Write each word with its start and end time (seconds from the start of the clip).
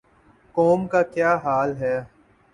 قوم 0.55 0.87
کا 0.87 1.01
کیا 1.03 1.35
حال 1.43 1.75
ہے۔ 1.77 1.97